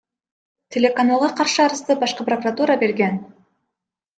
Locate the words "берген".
2.85-3.25